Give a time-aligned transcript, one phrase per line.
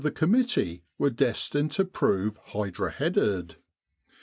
[0.01, 3.57] in Egypt committee were destined to prove hydra headed.